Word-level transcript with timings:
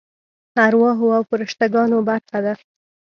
ارواحو 0.65 1.07
او 1.17 1.23
فرشته 1.29 1.65
ګانو 1.73 1.99
برخه 2.09 2.39
ده. 2.45 2.53